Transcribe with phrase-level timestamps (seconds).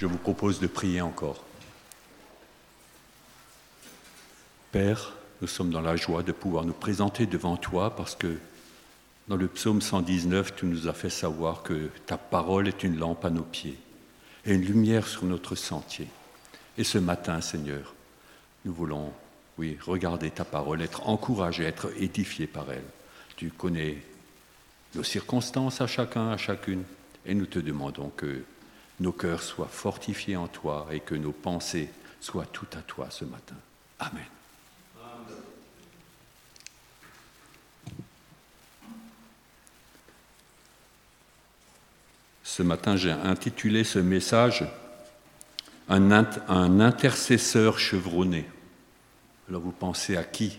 [0.00, 1.44] Je vous propose de prier encore.
[4.72, 8.38] Père, nous sommes dans la joie de pouvoir nous présenter devant toi parce que
[9.28, 13.26] dans le psaume 119, tu nous as fait savoir que ta parole est une lampe
[13.26, 13.76] à nos pieds
[14.46, 16.08] et une lumière sur notre sentier.
[16.78, 17.94] Et ce matin, Seigneur,
[18.64, 19.12] nous voulons,
[19.58, 22.88] oui, regarder ta parole, être encouragés, être édifiés par elle.
[23.36, 23.98] Tu connais
[24.94, 26.84] nos circonstances à chacun, à chacune,
[27.26, 28.44] et nous te demandons que
[29.00, 31.88] nos cœurs soient fortifiés en toi et que nos pensées
[32.20, 33.56] soient toutes à toi ce matin.
[33.98, 34.24] Amen.
[42.44, 44.66] Ce matin, j'ai intitulé ce message
[45.88, 48.46] un, un, intercesseur chevronné.
[49.48, 50.58] Alors vous pensez à qui?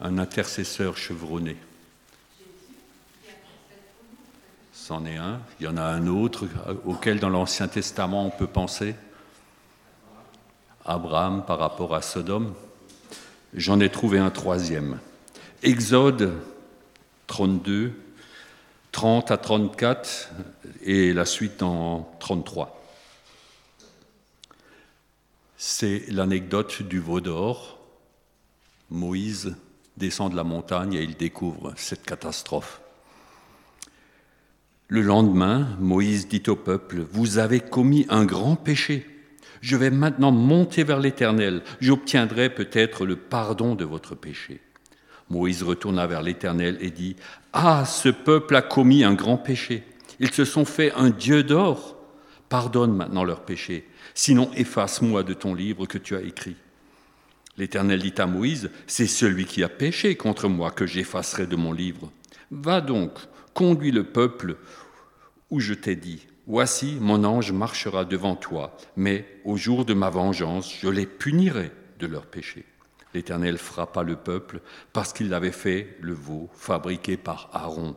[0.00, 1.56] Un intercesseur chevronné.
[4.90, 6.46] Il y en a un autre
[6.86, 8.94] auquel dans l'Ancien Testament on peut penser.
[10.86, 12.54] Abraham par rapport à Sodome.
[13.52, 14.98] J'en ai trouvé un troisième.
[15.62, 16.32] Exode
[17.26, 17.92] 32,
[18.92, 20.30] 30 à 34
[20.82, 22.74] et la suite en 33.
[25.58, 27.78] C'est l'anecdote du veau d'or.
[28.90, 29.54] Moïse
[29.98, 32.80] descend de la montagne et il découvre cette catastrophe.
[34.90, 39.06] Le lendemain, Moïse dit au peuple, Vous avez commis un grand péché.
[39.60, 41.62] Je vais maintenant monter vers l'Éternel.
[41.80, 44.62] J'obtiendrai peut-être le pardon de votre péché.
[45.28, 47.16] Moïse retourna vers l'Éternel et dit,
[47.52, 49.84] Ah, ce peuple a commis un grand péché.
[50.20, 51.98] Ils se sont fait un Dieu d'or.
[52.48, 56.56] Pardonne maintenant leur péché, sinon efface-moi de ton livre que tu as écrit.
[57.58, 61.72] L'Éternel dit à Moïse, C'est celui qui a péché contre moi que j'effacerai de mon
[61.72, 62.10] livre.
[62.50, 63.12] Va donc,
[63.58, 64.56] conduis le peuple
[65.50, 70.10] où je t'ai dit, Voici, mon ange marchera devant toi, mais au jour de ma
[70.10, 72.64] vengeance, je les punirai de leur péché.
[73.14, 74.60] L'Éternel frappa le peuple
[74.92, 77.96] parce qu'il avait fait le veau fabriqué par Aaron.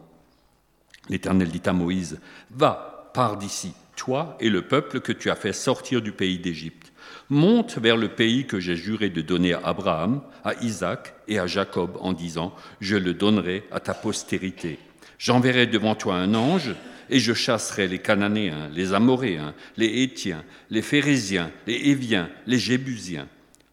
[1.09, 2.19] L'Éternel dit à Moïse,
[2.49, 6.91] Va, pars d'ici, toi et le peuple que tu as fait sortir du pays d'Égypte.
[7.29, 11.45] Monte vers le pays que j'ai juré de donner à Abraham, à Isaac et à
[11.45, 14.79] Jacob en disant, Je le donnerai à ta postérité.
[15.17, 16.75] J'enverrai devant toi un ange
[17.09, 23.27] et je chasserai les Cananéens, les Amoréens, les Hétiens, les Phérésiens, les Éviens, les Jébusiens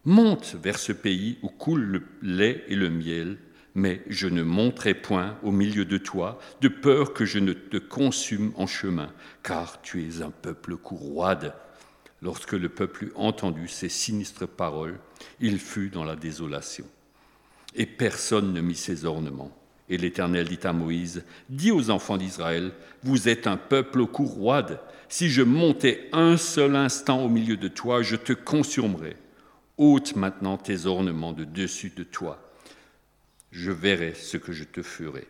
[0.05, 3.37] Monte vers ce pays où coule le lait et le miel,
[3.75, 7.77] mais je ne monterai point au milieu de toi, de peur que je ne te
[7.77, 9.11] consume en chemin,
[9.43, 11.53] car tu es un peuple courroide.
[12.21, 14.99] Lorsque le peuple eut entendu ces sinistres paroles,
[15.41, 16.85] il fut dans la désolation.
[17.75, 19.55] Et personne ne mit ses ornements.
[19.89, 22.71] Et l'Éternel dit à Moïse, Dis aux enfants d'Israël,
[23.03, 24.79] vous êtes un peuple courroide.
[25.07, 29.17] Si je montais un seul instant au milieu de toi, je te consumerais
[29.79, 32.37] ôte maintenant tes ornements de dessus de toi.
[33.51, 35.25] Je verrai ce que je te ferai.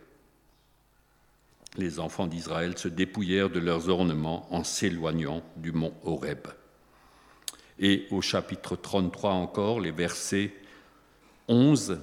[1.76, 6.48] Les enfants d'Israël se dépouillèrent de leurs ornements en s'éloignant du mont Horeb.
[7.78, 10.52] Et au chapitre 33 encore, les versets
[11.46, 12.00] 11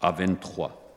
[0.00, 0.87] à 23.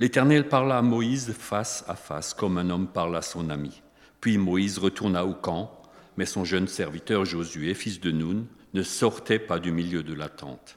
[0.00, 3.82] L'Éternel parla à Moïse face à face, comme un homme parle à son ami.
[4.20, 5.80] Puis Moïse retourna au camp
[6.16, 10.28] mais son jeune serviteur Josué, fils de Nun, ne sortait pas du milieu de la
[10.28, 10.76] tente.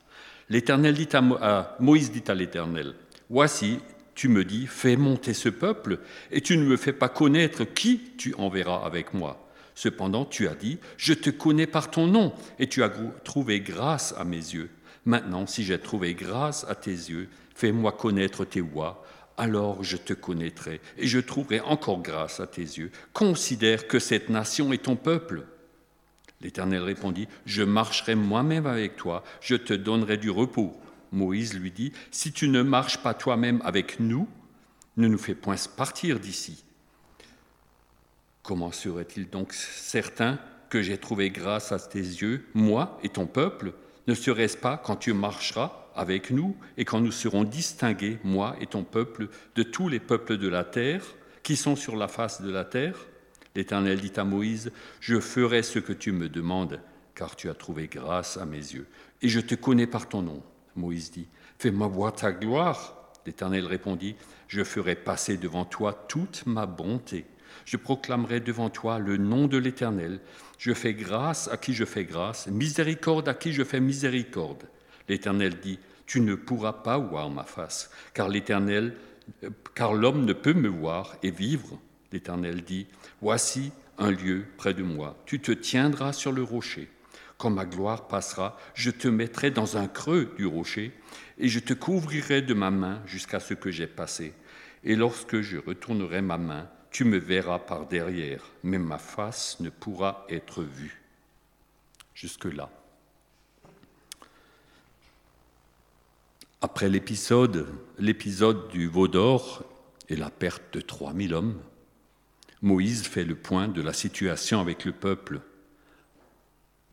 [0.49, 2.93] L'Éternel dit à, Moïse dit à l'Éternel
[3.29, 3.79] Voici,
[4.15, 5.99] tu me dis, fais monter ce peuple,
[6.31, 9.47] et tu ne me fais pas connaître qui tu enverras avec moi.
[9.75, 12.91] Cependant, tu as dit, je te connais par ton nom, et tu as
[13.23, 14.69] trouvé grâce à mes yeux.
[15.05, 19.05] Maintenant, si j'ai trouvé grâce à tes yeux, fais-moi connaître tes voies,
[19.37, 22.91] alors je te connaîtrai et je trouverai encore grâce à tes yeux.
[23.13, 25.45] Considère que cette nation est ton peuple.
[26.41, 30.79] L'Éternel répondit, Je marcherai moi-même avec toi, je te donnerai du repos.
[31.11, 34.27] Moïse lui dit, Si tu ne marches pas toi-même avec nous,
[34.97, 36.63] ne nous fais point partir d'ici.
[38.43, 43.73] Comment serait-il donc certain que j'ai trouvé grâce à tes yeux, moi et ton peuple?
[44.07, 45.86] Ne serait-ce pas quand tu marcheras?
[45.97, 50.37] Avec nous et quand nous serons distingués, moi et ton peuple, de tous les peuples
[50.37, 51.03] de la terre
[51.43, 52.97] qui sont sur la face de la terre
[53.57, 56.79] L'Éternel dit à Moïse, Je ferai ce que tu me demandes,
[57.15, 58.85] car tu as trouvé grâce à mes yeux,
[59.23, 60.43] et je te connais par ton nom.
[60.75, 61.27] Moïse dit,
[61.57, 63.11] Fais-moi voir ta gloire.
[63.25, 64.15] L'Éternel répondit,
[64.47, 67.25] Je ferai passer devant toi toute ma bonté.
[67.65, 70.19] Je proclamerai devant toi le nom de l'Éternel.
[70.59, 74.67] Je fais grâce à qui je fais grâce, miséricorde à qui je fais miséricorde.
[75.07, 78.95] L'Éternel dit, Tu ne pourras pas voir ma face, car l'Éternel,
[79.75, 81.79] car l'homme ne peut me voir et vivre.
[82.11, 82.87] L'Éternel dit,
[83.21, 86.89] Voici un lieu près de moi, tu te tiendras sur le rocher.
[87.37, 90.91] Quand ma gloire passera, je te mettrai dans un creux du rocher,
[91.37, 94.33] et je te couvrirai de ma main jusqu'à ce que j'ai passé.
[94.83, 99.69] Et lorsque je retournerai ma main, tu me verras par derrière, mais ma face ne
[99.69, 101.01] pourra être vue.
[102.15, 102.71] Jusque-là.
[106.61, 107.67] Après l'épisode,
[108.69, 109.63] du veau d'or
[110.09, 111.61] et la perte de 3000 hommes,
[112.61, 115.41] Moïse fait le point de la situation avec le peuple.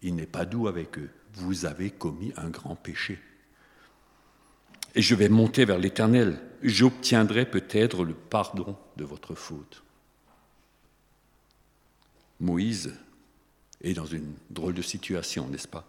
[0.03, 1.09] Il n'est pas doux avec eux.
[1.35, 3.19] Vous avez commis un grand péché.
[4.95, 6.39] Et je vais monter vers l'Éternel.
[6.63, 9.83] J'obtiendrai peut-être le pardon de votre faute.
[12.39, 12.95] Moïse
[13.81, 15.87] est dans une drôle de situation, n'est-ce pas?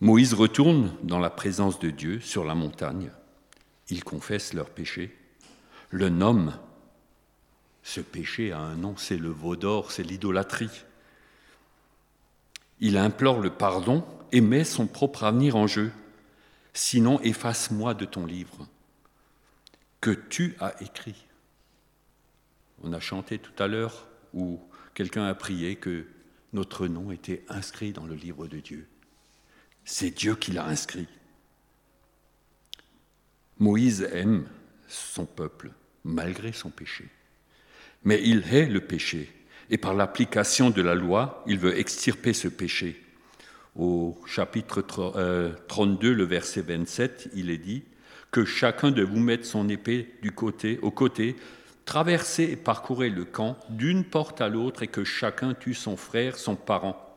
[0.00, 3.10] Moïse retourne dans la présence de Dieu sur la montagne.
[3.90, 5.14] Il confesse leur péché,
[5.90, 6.58] le nomme.
[7.82, 10.84] Ce péché a un nom, c'est le veau d'or, c'est l'idolâtrie.
[12.80, 14.02] Il implore le pardon
[14.32, 15.92] et met son propre avenir en jeu.
[16.72, 18.66] Sinon, efface-moi de ton livre
[20.00, 21.26] que tu as écrit.
[22.82, 24.60] On a chanté tout à l'heure où
[24.94, 26.06] quelqu'un a prié que
[26.54, 28.88] notre nom était inscrit dans le livre de Dieu.
[29.84, 31.08] C'est Dieu qui l'a inscrit.
[33.58, 34.46] Moïse aime
[34.88, 35.70] son peuple
[36.04, 37.08] malgré son péché.
[38.04, 39.30] Mais il hait le péché
[39.70, 43.00] et par l'application de la loi, il veut extirper ce péché.
[43.76, 47.84] Au chapitre 32, euh, le verset 27, il est dit
[48.32, 51.36] que chacun de vous mette son épée du côté, au côté,
[51.84, 56.36] traversez et parcourez le camp d'une porte à l'autre et que chacun tue son frère,
[56.36, 57.16] son parent.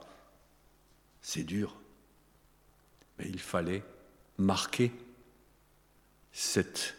[1.22, 1.76] C'est dur.
[3.18, 3.84] Mais il fallait
[4.38, 4.92] marquer
[6.32, 6.96] cette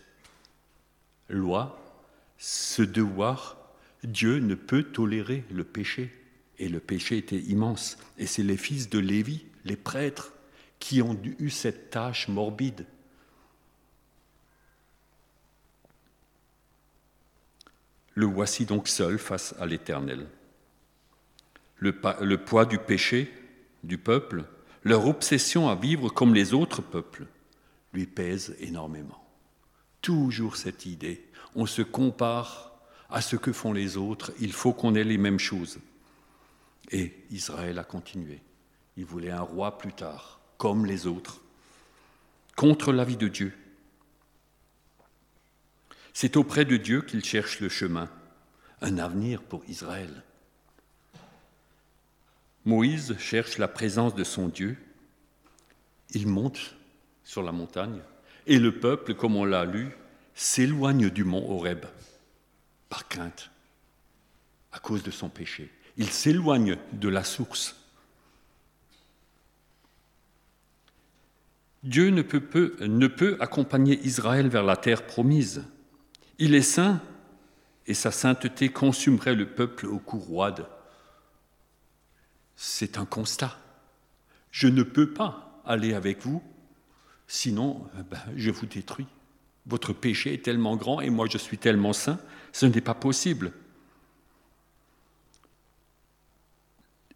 [1.28, 1.80] loi,
[2.38, 3.56] ce devoir.
[4.02, 6.12] Dieu ne peut tolérer le péché.
[6.58, 7.98] Et le péché était immense.
[8.18, 10.32] Et c'est les fils de Lévi, les prêtres,
[10.78, 12.86] qui ont eu cette tâche morbide.
[18.14, 20.26] Le voici donc seul face à l'Éternel.
[21.78, 23.32] Le, poids du péché
[23.82, 24.44] du peuple
[24.84, 27.26] leur obsession à vivre comme les autres peuples
[27.92, 29.24] lui pèse énormément.
[30.02, 32.72] Toujours cette idée, on se compare
[33.08, 35.78] à ce que font les autres, il faut qu'on ait les mêmes choses.
[36.90, 38.40] Et Israël a continué.
[38.96, 41.40] Il voulait un roi plus tard, comme les autres,
[42.56, 43.52] contre l'avis de Dieu.
[46.12, 48.08] C'est auprès de Dieu qu'il cherche le chemin,
[48.80, 50.22] un avenir pour Israël.
[52.64, 54.76] Moïse cherche la présence de son Dieu.
[56.10, 56.76] Il monte
[57.22, 58.00] sur la montagne
[58.46, 59.90] et le peuple, comme on l'a lu,
[60.34, 61.84] s'éloigne du mont Horeb
[62.88, 63.50] par crainte,
[64.72, 65.70] à cause de son péché.
[65.96, 67.76] Il s'éloigne de la source.
[71.82, 75.64] Dieu ne peut, ne peut accompagner Israël vers la terre promise.
[76.38, 77.00] Il est saint
[77.86, 80.66] et sa sainteté consumerait le peuple au cou roide
[82.56, 83.58] c'est un constat.
[84.50, 86.42] Je ne peux pas aller avec vous,
[87.26, 89.06] sinon euh, ben, je vous détruis.
[89.66, 92.20] Votre péché est tellement grand et moi je suis tellement saint,
[92.52, 93.52] ce n'est pas possible.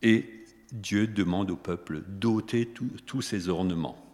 [0.03, 2.73] Et Dieu demande au peuple d'ôter
[3.07, 4.05] tous ces ornements,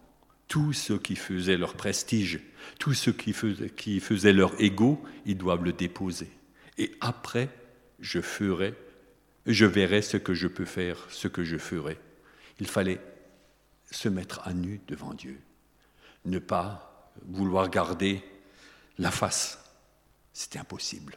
[0.48, 2.40] tout ce qui faisait leur prestige,
[2.78, 6.30] tout ce qui faisait, qui faisait leur ego, ils doivent le déposer.
[6.78, 7.48] Et après,
[8.00, 8.74] je ferai
[9.46, 11.98] je verrai ce que je peux faire, ce que je ferai.
[12.60, 13.00] Il fallait
[13.90, 15.38] se mettre à nu devant Dieu,
[16.24, 18.22] ne pas vouloir garder
[18.98, 19.58] la face.
[20.32, 21.16] C'était impossible.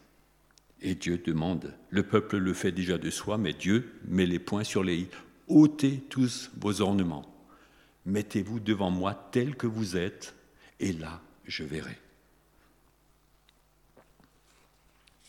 [0.82, 4.64] Et Dieu demande, le peuple le fait déjà de soi, mais Dieu met les points
[4.64, 5.10] sur les i.
[5.48, 7.26] ôtez tous vos ornements,
[8.06, 10.36] mettez-vous devant moi tel que vous êtes,
[10.80, 11.98] et là je verrai.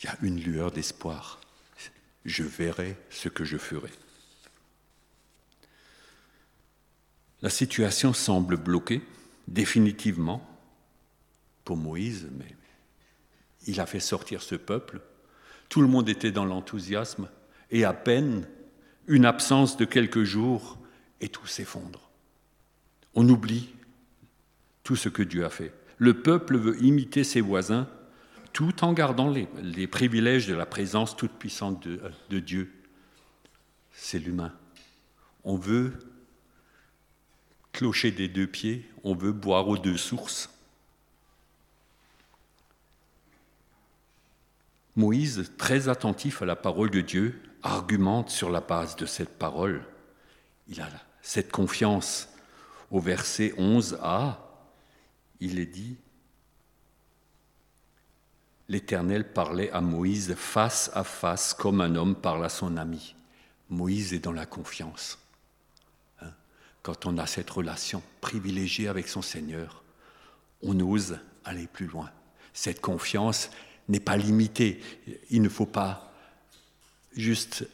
[0.01, 1.41] Il y a une lueur d'espoir
[2.29, 3.91] je verrai ce que je ferai.
[7.43, 9.03] La situation semble bloquée
[9.47, 10.47] définitivement
[11.65, 12.57] pour Moïse, mais
[13.67, 15.01] il a fait sortir ce peuple.
[15.69, 17.29] Tout le monde était dans l'enthousiasme
[17.71, 18.49] et à peine
[19.07, 20.79] une absence de quelques jours
[21.21, 22.11] et tout s'effondre.
[23.15, 23.75] On oublie
[24.83, 25.73] tout ce que Dieu a fait.
[25.99, 27.89] Le peuple veut imiter ses voisins
[28.59, 32.75] tout en gardant les, privilèges de la présence toute puissante de, de Dieu.
[33.93, 34.53] C'est l'humain.
[35.45, 35.93] On veut
[37.71, 40.51] clocher des deux pieds, on veut boire aux deux sources.
[44.97, 49.85] Moïse, très attentif à la parole de Dieu, argumente sur la base de cette parole.
[50.67, 50.89] Il a
[51.23, 52.29] cette confiance.
[52.91, 54.35] Au verset 11a,
[55.39, 55.97] il est dit,
[58.69, 63.15] L'Éternel parlait à Moïse face à face comme un homme parle à son ami.
[63.71, 65.19] Moïse est dans la confiance.
[66.21, 66.33] Hein?
[66.83, 69.83] Quand on a cette relation privilégiée avec son Seigneur,
[70.63, 72.11] on ose aller plus loin.
[72.53, 73.51] Cette confiance
[73.89, 74.81] n'est pas limitée.
[75.31, 76.13] Il ne faut pas
[77.17, 77.67] juste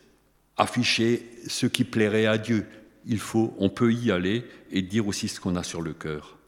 [0.56, 2.66] afficher ce qui plairait à Dieu.
[3.04, 6.38] Il faut, on peut y aller et dire aussi ce qu'on a sur le cœur.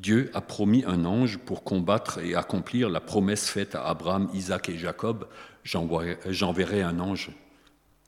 [0.00, 4.70] Dieu a promis un ange pour combattre et accomplir la promesse faite à Abraham, Isaac
[4.70, 5.28] et Jacob.
[5.62, 7.30] J'enverrai un ange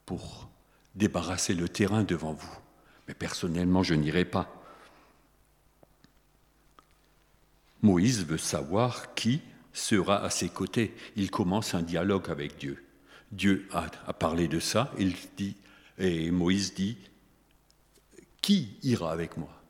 [0.07, 0.49] pour
[0.95, 2.59] débarrasser le terrain devant vous.
[3.07, 4.51] Mais personnellement, je n'irai pas.
[7.83, 9.43] Moïse veut savoir qui
[9.75, 10.95] sera à ses côtés.
[11.17, 12.83] Il commence un dialogue avec Dieu.
[13.33, 15.57] Dieu a, parlé de ça, il dit,
[15.99, 16.97] et Moïse dit,
[18.41, 19.62] qui ira avec moi?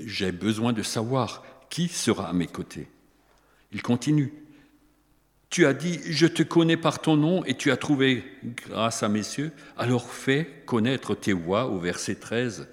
[0.00, 2.88] J'ai besoin de savoir qui sera à mes côtés.
[3.72, 4.32] Il continue.
[5.50, 9.08] Tu as dit, je te connais par ton nom et tu as trouvé grâce à
[9.08, 12.68] mes cieux, alors fais connaître tes voies au verset 13.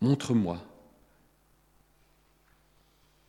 [0.00, 0.64] Montre-moi.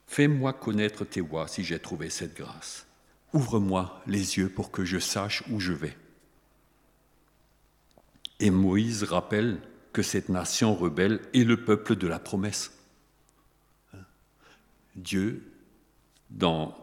[0.08, 2.86] Fais-moi connaître tes voies si j'ai trouvé cette grâce.
[3.34, 5.96] Ouvre-moi les yeux pour que je sache où je vais.
[8.40, 9.60] Et Moïse rappelle
[10.02, 12.72] cette nation rebelle est le peuple de la promesse.
[14.96, 15.52] Dieu,
[16.30, 16.76] dans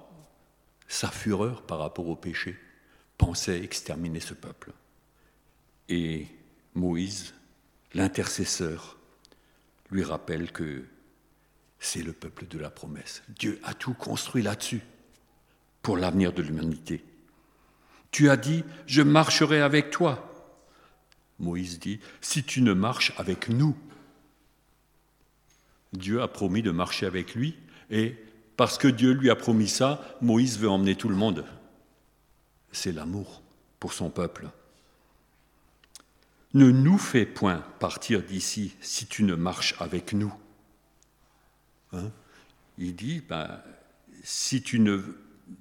[0.89, 2.57] sa fureur par rapport au péché,
[3.19, 4.73] pensait exterminer ce peuple.
[5.89, 6.27] Et
[6.75, 7.35] Moïse,
[7.95, 8.97] l'intercesseur,
[9.91, 10.85] lui rappelle que
[11.79, 13.23] c'est le peuple de la promesse.
[13.29, 14.83] Dieu a tout construit là-dessus
[15.83, 17.05] pour l'avenir de l'humanité.
[18.11, 20.36] Tu as dit, je marcherai avec toi.
[21.39, 23.77] Moïse dit, si tu ne marches avec nous,
[25.93, 27.57] Dieu a promis de marcher avec lui,
[27.91, 28.17] et
[28.57, 31.45] parce que Dieu lui a promis ça, Moïse veut emmener tout le monde.
[32.73, 33.43] C'est l'amour
[33.79, 34.49] pour son peuple.
[36.55, 40.33] Ne nous fais point partir d'ici si tu ne marches avec nous.
[41.93, 42.11] Hein?
[42.79, 43.61] Il dit, ben,
[44.23, 45.03] si tu ne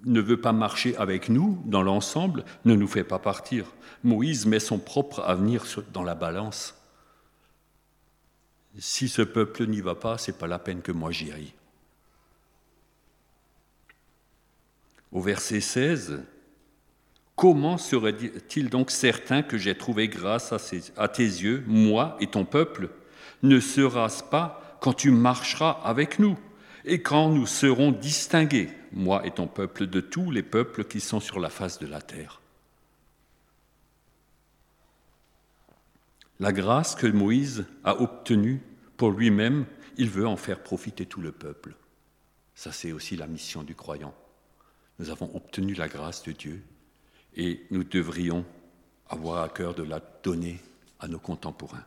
[0.06, 3.66] ne veut pas marcher avec nous dans l'ensemble, ne nous fait pas partir.
[4.04, 6.76] Moïse met son propre avenir dans la balance.
[8.78, 11.54] Si ce peuple n'y va pas, c'est pas la peine que moi j'y aille.
[15.12, 16.24] Au verset 16,
[17.36, 20.52] comment serait-il donc certain que j'ai trouvé grâce
[20.98, 22.90] à, tes yeux, moi et ton peuple?
[23.42, 26.38] Ne sera-ce pas quand tu marcheras avec nous
[26.84, 31.20] et quand nous serons distingués, moi et ton peuple, de tous les peuples qui sont
[31.20, 32.42] sur la face de la terre.
[36.40, 38.62] La grâce que Moïse a obtenue
[38.98, 39.66] pour lui-même,
[39.98, 41.76] il veut en faire profiter tout le peuple.
[42.56, 44.14] Ça, c'est aussi la mission du croyant.
[45.00, 46.64] Nous avons obtenu la grâce de Dieu
[47.36, 48.46] et nous devrions
[49.10, 50.60] avoir à cœur de la donner
[51.00, 51.84] à nos contemporains.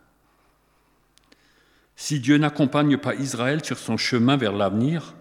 [1.96, 5.14] Si Dieu n'accompagne pas Israël sur son chemin vers l'avenir,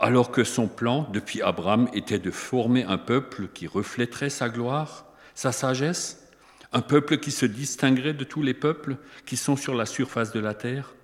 [0.00, 5.04] alors que son plan depuis Abraham était de former un peuple qui reflèterait sa gloire,
[5.34, 6.26] sa sagesse,
[6.72, 10.40] un peuple qui se distinguerait de tous les peuples qui sont sur la surface de
[10.40, 10.94] la terre,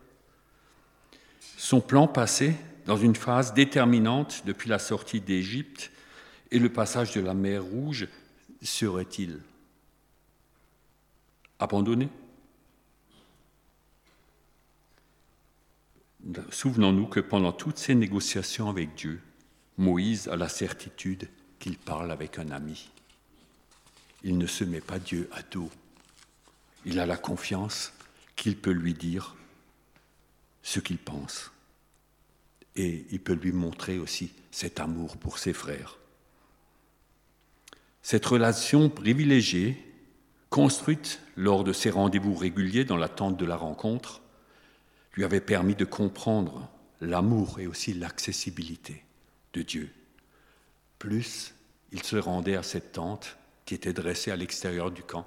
[1.59, 5.91] son plan passé dans une phase déterminante depuis la sortie d'Égypte
[6.51, 8.09] et le passage de la mer Rouge
[8.63, 9.41] serait-il
[11.59, 12.09] abandonné?
[16.51, 19.21] Souvenons-nous que pendant toutes ces négociations avec Dieu,
[19.79, 21.29] Moïse a la certitude
[21.59, 22.91] qu'il parle avec un ami.
[24.25, 25.71] Il ne se met pas Dieu à dos.
[26.85, 27.93] Il a la confiance
[28.35, 29.37] qu'il peut lui dire
[30.63, 31.53] ce qu'il pense.
[32.75, 35.99] Et il peut lui montrer aussi cet amour pour ses frères.
[38.03, 39.83] Cette relation privilégiée,
[40.51, 44.23] construite lors de ses rendez-vous réguliers dans l'attente de la rencontre,
[45.17, 46.71] lui avait permis de comprendre
[47.01, 49.03] l'amour et aussi l'accessibilité
[49.55, 49.91] de Dieu.
[50.99, 51.55] Plus
[51.93, 55.27] il se rendait à cette tente qui était dressée à l'extérieur du camp,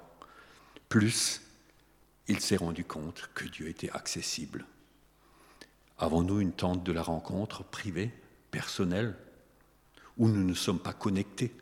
[0.88, 1.42] plus
[2.28, 4.64] il s'est rendu compte que Dieu était accessible.
[5.98, 8.12] Avons-nous une tente de la rencontre privée,
[8.50, 9.16] personnelle,
[10.16, 11.52] où nous ne sommes pas connectés?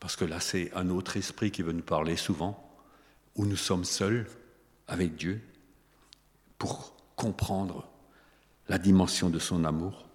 [0.00, 2.64] Parce que là, c'est un autre esprit qui veut nous parler souvent,
[3.36, 4.26] où nous sommes seuls
[4.86, 5.40] avec Dieu
[6.58, 7.84] pour comprendre
[8.68, 10.06] la dimension de son amour.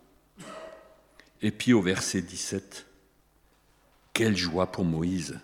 [1.41, 2.88] Et puis au verset 17,
[4.13, 5.38] quelle joie pour Moïse.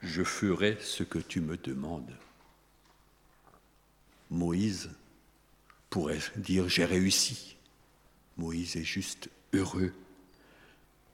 [0.00, 2.16] Je ferai ce que tu me demandes.
[4.30, 4.90] Moïse
[5.90, 7.56] pourrait dire j'ai réussi.
[8.36, 9.92] Moïse est juste heureux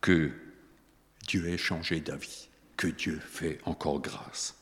[0.03, 0.33] que
[1.27, 4.60] Dieu ait changé d'avis, que Dieu fait encore grâce.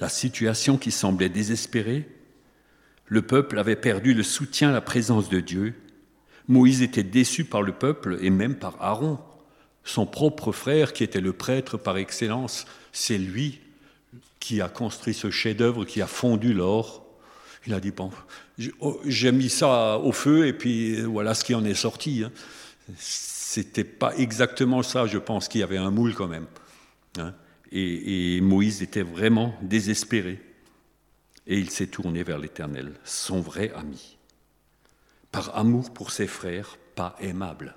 [0.00, 2.08] La situation qui semblait désespérée,
[3.06, 5.74] le peuple avait perdu le soutien à la présence de Dieu.
[6.46, 9.18] Moïse était déçu par le peuple et même par Aaron,
[9.84, 12.66] son propre frère qui était le prêtre par excellence.
[12.92, 13.60] C'est lui
[14.40, 17.04] qui a construit ce chef-d'œuvre, qui a fondu l'or.
[17.66, 18.10] Il a dit, bon,
[18.80, 22.22] oh, j'ai mis ça au feu et puis voilà ce qui en est sorti.
[22.24, 22.32] Hein.
[22.96, 26.46] C'était pas exactement ça, je pense qu'il y avait un moule quand même.
[27.18, 27.34] Hein.
[27.70, 30.40] Et, Moïse était vraiment désespéré.
[31.46, 34.18] Et il s'est tourné vers l'Éternel, son vrai ami.
[35.32, 37.74] Par amour pour ses frères, pas aimable.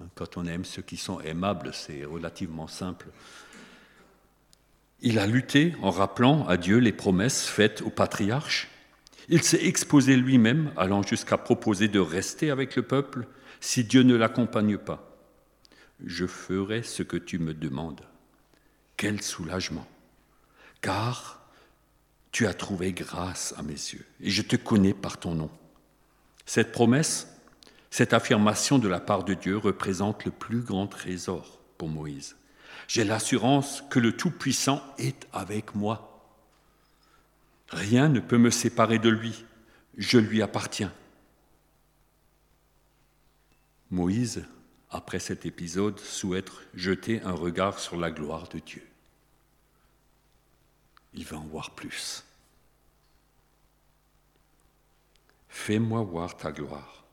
[0.00, 3.08] Hein, quand on aime ceux qui sont aimables, c'est relativement simple.
[5.02, 8.68] Il a lutté en rappelant à Dieu les promesses faites aux patriarches.
[9.28, 13.26] Il s'est exposé lui-même, allant jusqu'à proposer de rester avec le peuple
[13.60, 15.16] si Dieu ne l'accompagne pas.
[16.04, 18.00] Je ferai ce que tu me demandes.
[19.00, 19.88] Quel soulagement,
[20.82, 21.40] car
[22.32, 25.50] tu as trouvé grâce à mes yeux, et je te connais par ton nom.
[26.44, 27.26] Cette promesse,
[27.88, 32.36] cette affirmation de la part de Dieu représente le plus grand trésor pour Moïse.
[32.88, 36.22] J'ai l'assurance que le Tout-Puissant est avec moi.
[37.70, 39.46] Rien ne peut me séparer de lui.
[39.96, 40.92] Je lui appartiens.
[43.90, 44.44] Moïse,
[44.90, 48.82] après cet épisode, souhaite jeter un regard sur la gloire de Dieu.
[51.14, 52.24] Il veut en voir plus.
[55.48, 57.04] Fais-moi voir ta gloire.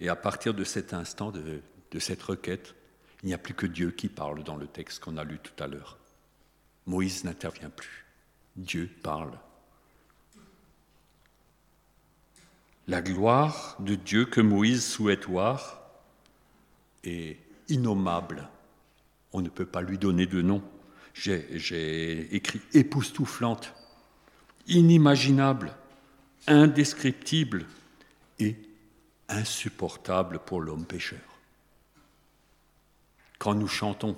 [0.00, 2.74] Et à partir de cet instant, de, de cette requête,
[3.22, 5.62] il n'y a plus que Dieu qui parle dans le texte qu'on a lu tout
[5.62, 5.98] à l'heure.
[6.86, 8.06] Moïse n'intervient plus.
[8.56, 9.38] Dieu parle.
[12.86, 15.82] La gloire de Dieu que Moïse souhaite voir
[17.04, 18.48] est innommable.
[19.32, 20.62] On ne peut pas lui donner de nom.
[21.20, 23.74] J'ai écrit époustouflante,
[24.66, 25.74] inimaginable,
[26.46, 27.66] indescriptible
[28.38, 28.56] et
[29.28, 31.20] insupportable pour l'homme pécheur
[33.38, 34.16] quand nous chantons,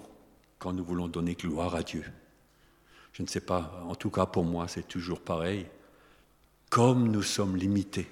[0.59, 2.05] quand nous voulons donner gloire à Dieu.
[3.13, 5.67] Je ne sais pas, en tout cas pour moi, c'est toujours pareil.
[6.71, 8.09] Comme nous sommes limités,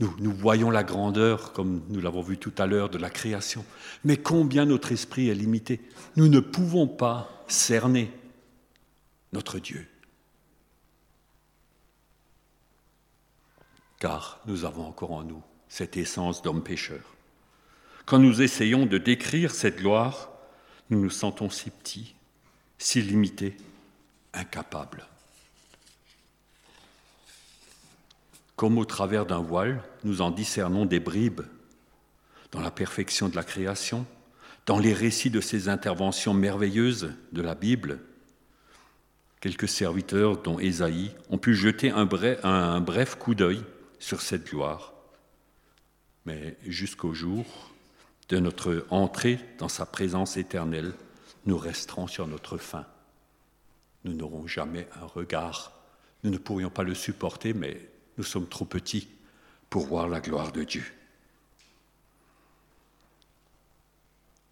[0.00, 3.64] nous, voyons la grandeur, comme nous l'avons vu tout à l'heure, de la création,
[4.04, 5.80] mais combien notre esprit est limité.
[6.14, 8.12] Nous ne pouvons pas cerner
[9.32, 9.88] notre Dieu.
[13.98, 17.16] Car nous avons encore en nous cette essence d'homme pécheur.
[18.06, 20.30] Quand nous essayons de décrire cette gloire,
[20.90, 22.14] nous nous sentons si petits,
[22.78, 23.56] si limités,
[24.32, 25.07] incapables.
[28.58, 31.42] Comme au travers d'un voile, nous en discernons des bribes
[32.50, 34.04] dans la perfection de la création,
[34.66, 38.00] dans les récits de ces interventions merveilleuses de la Bible.
[39.38, 43.62] Quelques serviteurs, dont Ésaïe, ont pu jeter un bref, coup d'œil
[44.00, 44.92] sur cette gloire.
[46.26, 47.44] Mais jusqu'au jour
[48.28, 50.94] de notre entrée dans sa présence éternelle,
[51.46, 52.86] nous resterons sur notre faim.
[54.02, 55.70] Nous n'aurons jamais un regard.
[56.24, 59.08] Nous ne pourrions pas le supporter, mais nous sommes trop petits
[59.70, 60.84] pour voir la gloire de Dieu.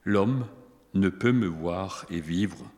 [0.04, 0.46] L'homme
[0.94, 2.70] ne peut me voir et vivre.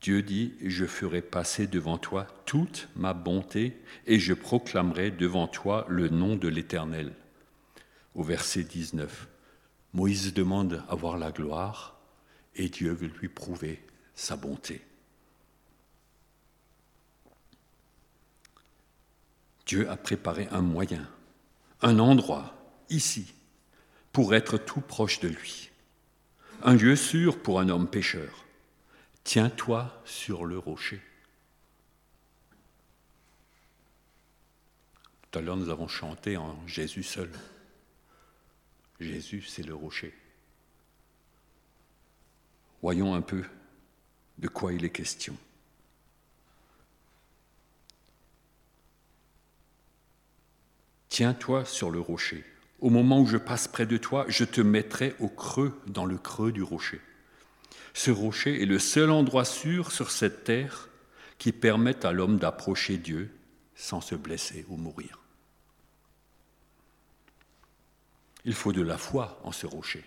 [0.00, 5.86] Dieu dit, je ferai passer devant toi toute ma bonté et je proclamerai devant toi
[5.88, 7.14] le nom de l'Éternel
[8.14, 9.28] au verset 19.
[9.92, 11.98] Moïse demande à voir la gloire
[12.56, 13.82] et Dieu veut lui prouver
[14.14, 14.82] sa bonté.
[19.66, 21.08] Dieu a préparé un moyen,
[21.82, 22.54] un endroit,
[22.88, 23.34] ici,
[24.12, 25.70] pour être tout proche de lui.
[26.62, 28.44] Un lieu sûr pour un homme pécheur.
[29.24, 31.02] Tiens-toi sur le rocher.
[35.30, 37.30] Tout à l'heure, nous avons chanté en Jésus seul.
[39.00, 40.14] Jésus, c'est le rocher.
[42.82, 43.44] Voyons un peu
[44.38, 45.36] de quoi il est question.
[51.16, 52.44] Tiens-toi sur le rocher.
[52.78, 56.18] Au moment où je passe près de toi, je te mettrai au creux, dans le
[56.18, 57.00] creux du rocher.
[57.94, 60.90] Ce rocher est le seul endroit sûr sur cette terre
[61.38, 63.34] qui permette à l'homme d'approcher Dieu
[63.74, 65.18] sans se blesser ou mourir.
[68.44, 70.04] Il faut de la foi en ce rocher.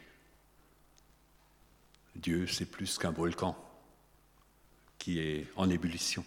[2.18, 3.58] Dieu, c'est plus qu'un volcan
[5.00, 6.24] qui est en ébullition,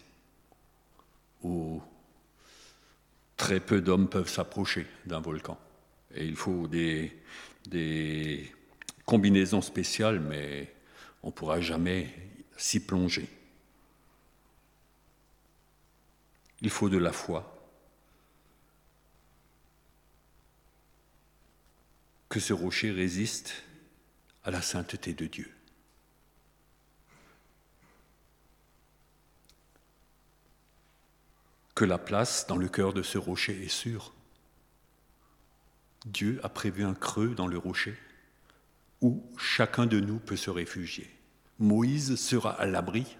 [3.43, 5.59] très peu d'hommes peuvent s'approcher d'un volcan.
[6.15, 7.13] Et il faut des,
[7.67, 8.53] des
[9.05, 10.73] combinaisons spéciales, mais
[11.25, 12.15] on ne pourra jamais
[12.57, 13.29] s'y plonger.
[16.61, 17.69] Il faut de la foi.
[22.29, 23.65] Que ce rocher résiste
[24.45, 25.51] à la sainteté de Dieu.
[31.85, 34.13] La place dans le cœur de ce rocher est sûre.
[36.07, 37.99] Dieu a prévu un creux dans le rocher
[39.01, 41.11] où chacun de nous peut se réfugier.
[41.59, 43.17] Moïse sera à l'abri.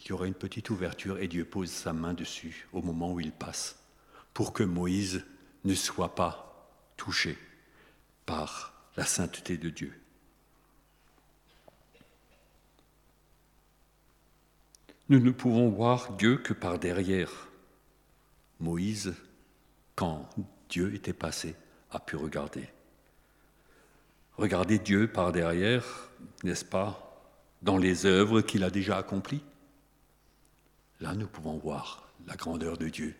[0.00, 3.20] Il y aura une petite ouverture et Dieu pose sa main dessus au moment où
[3.20, 3.78] il passe
[4.34, 5.24] pour que Moïse
[5.64, 7.38] ne soit pas touché
[8.26, 9.92] par la sainteté de Dieu.
[15.08, 17.48] Nous ne pouvons voir Dieu que par derrière.
[18.58, 19.14] Moïse,
[19.94, 20.28] quand
[20.68, 21.54] Dieu était passé,
[21.90, 22.68] a pu regarder.
[24.36, 26.10] Regarder Dieu par derrière,
[26.42, 27.02] n'est-ce pas,
[27.62, 29.44] dans les œuvres qu'il a déjà accomplies?
[31.00, 33.14] Là, nous pouvons voir la grandeur de Dieu,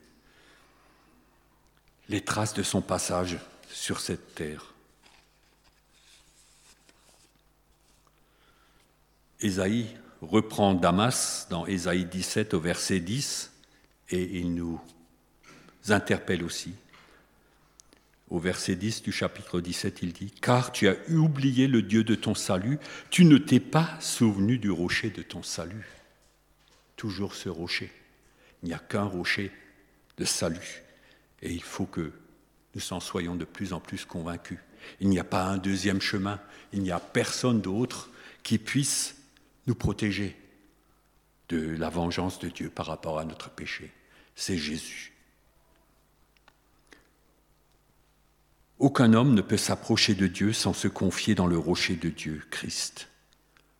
[2.08, 4.74] les traces de son passage sur cette terre.
[9.40, 9.96] Ésaïe
[10.26, 13.52] reprend Damas dans Ésaïe 17 au verset 10
[14.10, 14.80] et il nous
[15.88, 16.74] interpelle aussi.
[18.28, 22.16] Au verset 10 du chapitre 17, il dit, Car tu as oublié le Dieu de
[22.16, 25.86] ton salut, tu ne t'es pas souvenu du rocher de ton salut.
[26.96, 27.92] Toujours ce rocher.
[28.62, 29.52] Il n'y a qu'un rocher
[30.18, 30.82] de salut.
[31.40, 32.12] Et il faut que
[32.74, 34.58] nous en soyons de plus en plus convaincus.
[35.00, 36.40] Il n'y a pas un deuxième chemin.
[36.72, 38.10] Il n'y a personne d'autre
[38.42, 39.15] qui puisse
[39.66, 40.36] nous protéger
[41.48, 43.92] de la vengeance de Dieu par rapport à notre péché.
[44.34, 45.12] C'est Jésus.
[48.78, 52.42] Aucun homme ne peut s'approcher de Dieu sans se confier dans le rocher de Dieu,
[52.50, 53.08] Christ.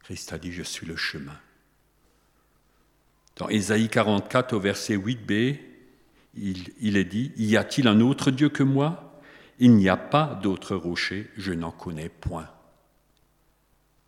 [0.01, 1.39] Christ a dit, je suis le chemin.
[3.37, 5.59] Dans Ésaïe 44 au verset 8b,
[6.35, 9.21] il, il est dit, Y a-t-il un autre Dieu que moi?
[9.59, 12.49] Il n'y a pas d'autre rocher, je n'en connais point.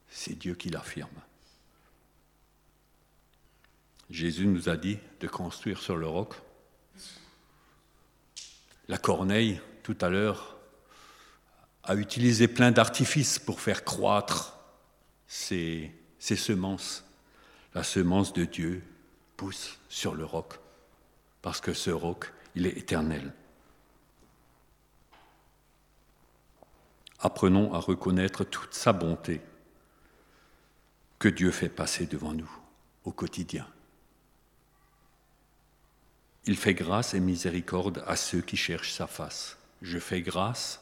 [0.09, 1.09] C'est Dieu qui l'affirme.
[4.11, 6.35] Jésus nous a dit de construire sur le roc.
[8.89, 10.57] La Corneille, tout à l'heure,
[11.85, 14.59] a utilisé plein d'artifices pour faire croître
[15.27, 17.05] ces semences.
[17.75, 18.83] La semence de Dieu
[19.37, 20.55] pousse sur le roc,
[21.43, 23.33] parce que ce roc, il est éternel.
[27.21, 29.41] Apprenons à reconnaître toute sa bonté
[31.19, 32.51] que Dieu fait passer devant nous
[33.05, 33.67] au quotidien.
[36.49, 39.59] Il fait grâce et miséricorde à ceux qui cherchent sa face.
[39.83, 40.81] Je fais grâce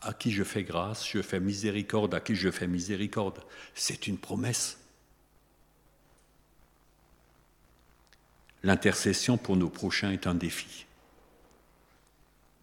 [0.00, 3.44] à qui je fais grâce, je fais miséricorde, à qui je fais miséricorde.
[3.76, 4.78] C'est une promesse.
[8.64, 10.84] L'intercession pour nos prochains est un défi.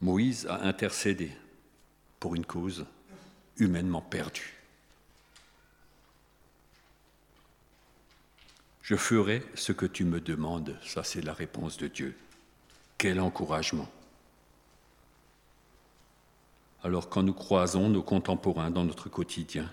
[0.02, 1.32] Moïse a intercédé
[2.20, 2.86] pour une cause
[3.56, 4.59] humainement perdue.
[8.90, 12.18] Je ferai ce que tu me demandes, ça c'est la réponse de Dieu.
[12.98, 13.88] Quel encouragement.
[16.82, 19.72] Alors quand nous croisons nos contemporains dans notre quotidien,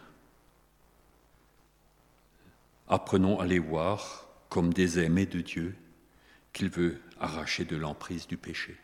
[2.88, 5.74] apprenons à les voir comme des aimés de Dieu
[6.52, 8.76] qu'il veut arracher de l'emprise du péché.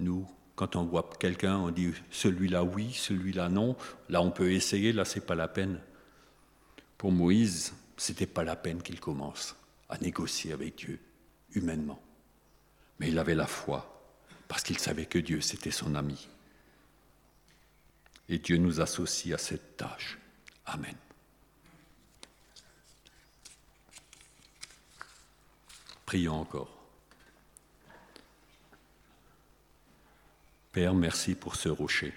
[0.00, 3.76] Nous, quand on voit quelqu'un, on dit celui-là oui, celui-là non.
[4.08, 5.78] Là, on peut essayer, là, c'est pas la peine.
[6.98, 9.56] Pour Moïse, c'était pas la peine qu'il commence
[9.88, 11.00] à négocier avec Dieu
[11.54, 12.00] humainement.
[12.98, 13.92] Mais il avait la foi
[14.48, 16.28] parce qu'il savait que Dieu, c'était son ami.
[18.28, 20.18] Et Dieu nous associe à cette tâche.
[20.66, 20.94] Amen.
[26.04, 26.72] Prions encore.
[30.72, 32.14] Père, merci pour ce rocher.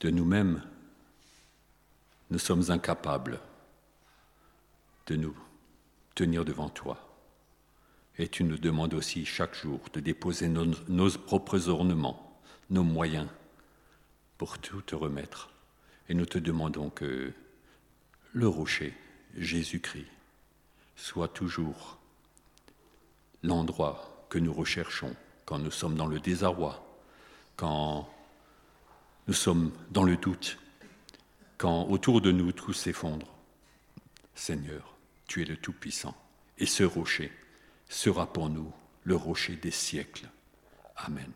[0.00, 0.62] De nous-mêmes,
[2.30, 3.40] nous sommes incapables
[5.08, 5.34] de nous
[6.14, 7.08] tenir devant toi.
[8.18, 12.38] Et tu nous demandes aussi chaque jour de déposer nos, propres ornements,
[12.70, 13.28] nos moyens,
[14.36, 15.50] pour tout te remettre.
[16.08, 17.32] Et nous te demandons que
[18.32, 18.94] le rocher,
[19.36, 20.06] Jésus-Christ,
[20.96, 21.98] soit toujours
[23.42, 25.14] l'endroit que nous recherchons
[25.46, 26.84] quand nous sommes dans le désarroi,
[27.56, 28.12] quand
[29.26, 30.58] nous sommes dans le doute,
[31.56, 33.32] quand autour de nous tout s'effondre.
[34.34, 34.97] Seigneur,
[35.28, 36.16] tu es le Tout-Puissant,
[36.58, 37.30] et ce rocher
[37.88, 38.72] sera pour nous
[39.04, 40.28] le rocher des siècles.
[40.96, 41.32] Amen.